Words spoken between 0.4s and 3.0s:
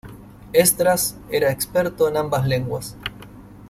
Esdras era experto en ambas lenguas.